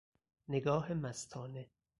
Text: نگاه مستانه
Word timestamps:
نگاه 0.47 0.93
مستانه 0.93 1.67